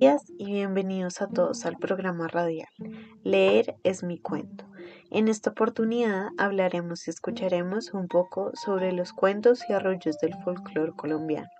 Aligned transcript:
días 0.00 0.32
y 0.38 0.46
bienvenidos 0.46 1.20
a 1.20 1.28
todos 1.28 1.66
al 1.66 1.76
programa 1.76 2.26
radial 2.26 2.70
Leer 3.22 3.76
es 3.84 4.02
mi 4.02 4.18
cuento. 4.18 4.64
En 5.10 5.28
esta 5.28 5.50
oportunidad 5.50 6.28
hablaremos 6.38 7.06
y 7.06 7.10
escucharemos 7.10 7.92
un 7.92 8.08
poco 8.08 8.50
sobre 8.54 8.92
los 8.92 9.12
cuentos 9.12 9.60
y 9.68 9.74
arroyos 9.74 10.16
del 10.18 10.32
folclore 10.42 10.92
colombiano. 10.92 11.50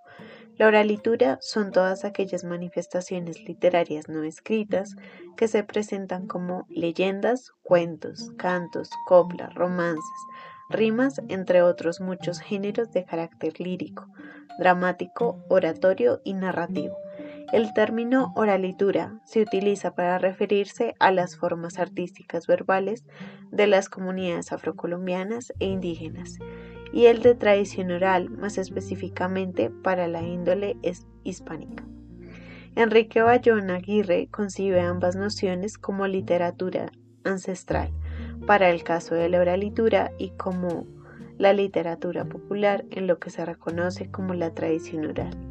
La 0.57 0.69
oralitura 0.69 1.37
son 1.43 1.71
todas 1.71 2.07
aquellas 2.07 2.43
manifestaciones 2.45 3.45
literarias 3.45 4.09
no 4.09 4.25
escritas 4.25 4.97
que 5.37 5.47
se 5.47 5.63
presentan 5.63 6.27
como 6.27 6.65
leyendas, 6.71 7.53
cuentos, 7.63 8.33
cantos, 8.39 8.89
coplas, 9.05 9.55
romances, 9.55 10.21
rimas, 10.71 11.21
entre 11.29 11.61
otros 11.61 12.01
muchos 12.01 12.41
géneros 12.41 12.91
de 12.93 13.05
carácter 13.05 13.61
lírico, 13.61 14.07
dramático, 14.59 15.45
oratorio 15.51 16.23
y 16.25 16.33
narrativo 16.33 16.97
el 17.53 17.73
término 17.75 18.33
oralitura 18.37 19.21
se 19.25 19.43
utiliza 19.43 19.95
para 19.95 20.19
referirse 20.19 20.95
a 20.99 21.11
las 21.11 21.37
formas 21.37 21.79
artísticas 21.79 22.47
verbales 22.47 23.05
de 23.51 23.67
las 23.67 23.89
comunidades 23.89 24.53
afrocolombianas 24.53 25.53
e 25.59 25.67
indígenas, 25.67 26.39
y 26.93 27.07
el 27.07 27.23
de 27.23 27.35
tradición 27.35 27.91
oral 27.91 28.31
más 28.31 28.59
específicamente 28.59 29.71
para 29.71 30.09
la 30.09 30.23
índole 30.23 30.77
hispánica. 31.25 31.85
Enrique 32.77 33.21
Bayón 33.21 33.71
Aguirre 33.71 34.29
concibe 34.31 34.81
ambas 34.81 35.17
nociones 35.17 35.77
como 35.77 36.07
literatura 36.07 36.91
ancestral 37.25 37.91
para 38.47 38.71
el 38.71 38.85
caso 38.85 39.15
de 39.15 39.29
la 39.29 39.41
oralitura 39.41 40.13
y 40.19 40.31
como 40.31 40.87
la 41.37 41.53
literatura 41.53 42.25
popular 42.25 42.85
en 42.91 43.07
lo 43.07 43.19
que 43.19 43.31
se 43.31 43.45
reconoce 43.45 44.11
como 44.11 44.35
la 44.35 44.55
tradición 44.55 45.07
oral. 45.07 45.50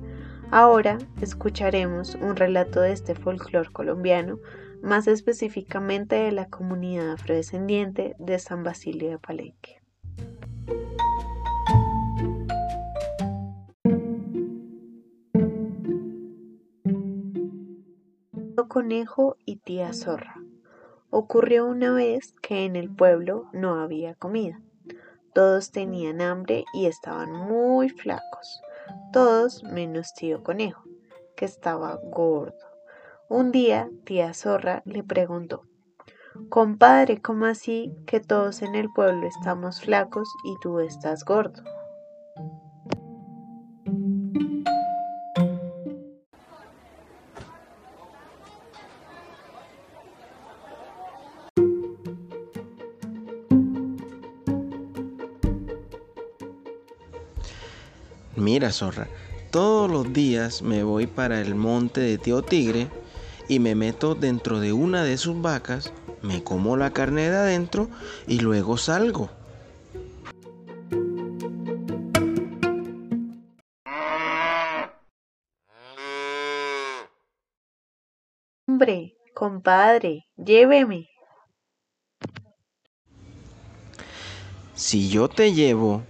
Ahora 0.52 0.98
escucharemos 1.22 2.16
un 2.16 2.36
relato 2.36 2.82
de 2.82 2.92
este 2.92 3.14
folclore 3.14 3.72
colombiano, 3.72 4.40
más 4.82 5.08
específicamente 5.08 6.16
de 6.16 6.32
la 6.32 6.50
comunidad 6.50 7.12
afrodescendiente 7.12 8.16
de 8.18 8.40
San 8.40 8.64
Basilio 8.64 9.12
de 9.12 9.20
Palenque. 9.20 9.80
Conejo 18.68 19.36
y 19.46 19.58
tía 19.58 19.94
Zorra. 19.94 20.36
Ocurrió 21.10 21.66
una 21.66 21.92
vez 21.92 22.34
que 22.42 22.66
en 22.66 22.76
el 22.76 22.90
pueblo 22.90 23.50
no 23.52 23.80
había 23.80 24.14
comida. 24.14 24.62
Todos 25.34 25.72
tenían 25.72 26.22
hambre 26.22 26.66
y 26.74 26.86
estaban 26.86 27.32
muy 27.32 27.90
flacos 27.90 28.62
todos 29.12 29.64
menos 29.64 30.14
tío 30.14 30.44
conejo, 30.44 30.84
que 31.36 31.46
estaba 31.46 32.00
gordo. 32.04 32.58
Un 33.28 33.52
día 33.52 33.90
tía 34.06 34.34
zorra 34.34 34.82
le 34.86 35.04
preguntó, 35.04 35.64
Compadre, 36.50 37.22
¿cómo 37.22 37.46
así 37.46 37.94
que 38.08 38.20
todos 38.20 38.62
en 38.62 38.76
el 38.76 38.90
pueblo 38.92 39.28
estamos 39.28 39.82
flacos 39.82 40.30
y 40.44 40.56
tú 40.62 40.80
estás 40.80 41.26
gordo? 41.26 41.64
Mira, 58.40 58.72
zorra, 58.72 59.10
todos 59.52 59.92
los 59.92 60.14
días 60.14 60.62
me 60.62 60.82
voy 60.82 61.08
para 61.08 61.42
el 61.42 61.56
monte 61.56 62.00
de 62.00 62.18
Tío 62.18 62.42
Tigre 62.42 62.88
y 63.50 63.60
me 63.60 63.76
meto 63.76 64.16
dentro 64.16 64.62
de 64.62 64.72
una 64.72 65.04
de 65.04 65.18
sus 65.18 65.42
vacas, 65.42 65.92
me 66.22 66.42
como 66.42 66.78
la 66.78 66.92
carne 66.92 67.30
de 67.30 67.36
adentro 67.36 67.90
y 68.28 68.40
luego 68.40 68.78
salgo. 68.78 69.30
Hombre, 78.70 79.18
compadre, 79.36 80.28
lléveme. 80.38 81.10
Si 84.76 85.10
yo 85.10 85.28
te 85.28 85.52
llevo, 85.52 86.04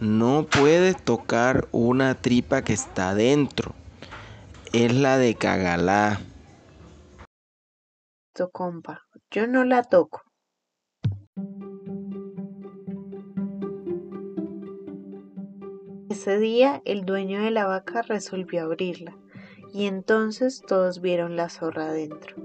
no 0.00 0.46
puedes 0.48 1.02
tocar 1.02 1.66
una 1.72 2.14
tripa 2.14 2.62
que 2.62 2.72
está 2.72 3.14
dentro. 3.14 3.74
Es 4.72 4.94
la 4.94 5.18
de 5.18 5.34
Cagalá. 5.34 6.20
compa, 8.52 9.02
yo 9.32 9.48
no 9.48 9.64
la 9.64 9.82
toco. 9.82 10.22
Ese 16.08 16.38
día 16.38 16.80
el 16.84 17.04
dueño 17.04 17.42
de 17.42 17.50
la 17.50 17.66
vaca 17.66 18.02
resolvió 18.02 18.62
abrirla 18.62 19.16
y 19.72 19.86
entonces 19.86 20.62
todos 20.66 21.00
vieron 21.00 21.36
la 21.36 21.48
zorra 21.48 21.86
adentro. 21.86 22.36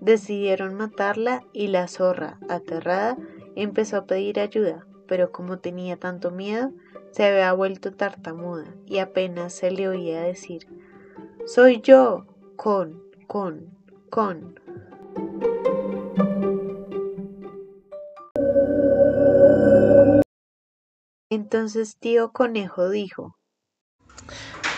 Decidieron 0.00 0.74
matarla 0.74 1.42
y 1.52 1.68
la 1.68 1.88
zorra, 1.88 2.38
aterrada, 2.48 3.16
empezó 3.56 3.96
a 3.96 4.06
pedir 4.06 4.38
ayuda, 4.38 4.87
pero 5.08 5.32
como 5.32 5.58
tenía 5.58 5.96
tanto 5.96 6.30
miedo, 6.30 6.72
se 7.10 7.24
había 7.24 7.52
vuelto 7.54 7.92
tartamuda 7.92 8.66
y 8.86 8.98
apenas 8.98 9.54
se 9.54 9.70
le 9.70 9.88
oía 9.88 10.20
decir, 10.20 10.68
Soy 11.46 11.80
yo, 11.80 12.26
con, 12.56 13.02
con, 13.26 13.76
con. 14.10 14.60
Entonces 21.30 21.96
tío 21.98 22.32
conejo 22.32 22.90
dijo, 22.90 23.36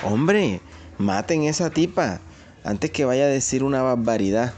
Hombre, 0.02 0.60
maten 0.98 1.42
esa 1.42 1.70
tipa 1.70 2.20
antes 2.64 2.90
que 2.90 3.04
vaya 3.04 3.24
a 3.24 3.28
decir 3.28 3.64
una 3.64 3.82
barbaridad. 3.82 4.54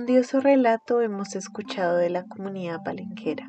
Grandioso 0.00 0.40
relato 0.40 1.02
hemos 1.02 1.36
escuchado 1.36 1.98
de 1.98 2.08
la 2.08 2.24
comunidad 2.24 2.82
palenquera 2.82 3.46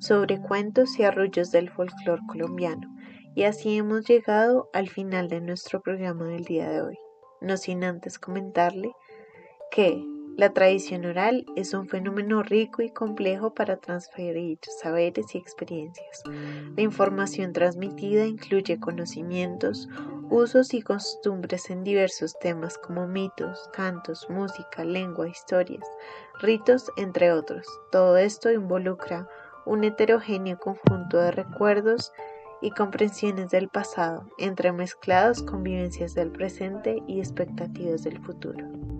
sobre 0.00 0.40
cuentos 0.40 0.98
y 0.98 1.04
arrullos 1.04 1.52
del 1.52 1.70
folclore 1.70 2.22
colombiano, 2.26 2.92
y 3.36 3.44
así 3.44 3.76
hemos 3.76 4.04
llegado 4.06 4.68
al 4.72 4.88
final 4.88 5.28
de 5.28 5.40
nuestro 5.40 5.80
programa 5.80 6.24
del 6.24 6.42
día 6.42 6.68
de 6.68 6.82
hoy. 6.82 6.98
No 7.40 7.56
sin 7.56 7.84
antes 7.84 8.18
comentarle 8.18 8.90
que 9.70 10.04
la 10.36 10.54
tradición 10.54 11.04
oral 11.04 11.44
es 11.56 11.74
un 11.74 11.86
fenómeno 11.86 12.42
rico 12.42 12.80
y 12.80 12.90
complejo 12.90 13.52
para 13.52 13.76
transferir 13.76 14.58
saberes 14.80 15.34
y 15.34 15.38
experiencias. 15.38 16.22
La 16.74 16.82
información 16.82 17.52
transmitida 17.52 18.24
incluye 18.24 18.80
conocimientos, 18.80 19.90
usos 20.30 20.72
y 20.72 20.80
costumbres 20.80 21.68
en 21.68 21.84
diversos 21.84 22.38
temas 22.38 22.78
como 22.78 23.06
mitos, 23.06 23.68
cantos, 23.74 24.26
música, 24.30 24.84
lengua, 24.84 25.28
historias, 25.28 25.86
ritos, 26.40 26.90
entre 26.96 27.32
otros. 27.32 27.66
Todo 27.90 28.16
esto 28.16 28.50
involucra 28.50 29.28
un 29.66 29.84
heterogéneo 29.84 30.58
conjunto 30.58 31.18
de 31.18 31.32
recuerdos 31.32 32.10
y 32.62 32.70
comprensiones 32.70 33.50
del 33.50 33.68
pasado, 33.68 34.26
entremezclados 34.38 35.42
con 35.42 35.62
vivencias 35.62 36.14
del 36.14 36.30
presente 36.30 37.02
y 37.06 37.18
expectativas 37.18 38.04
del 38.04 38.18
futuro. 38.20 38.91